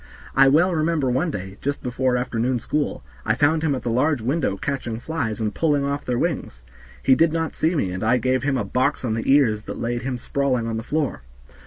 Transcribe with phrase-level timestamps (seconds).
[0.35, 4.19] I well remember one day, just before afternoon school, I found him at the large
[4.19, 6.63] window catching flies and pulling off their wings.
[7.03, 9.79] He did not see me and I gave him a box on the ears that
[9.79, 11.21] laid him sprawling on the floor.